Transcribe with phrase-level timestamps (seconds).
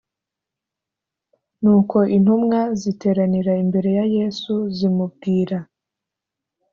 [1.61, 5.57] Nuko intumwa ziteranira imbere ya yesu zimubwira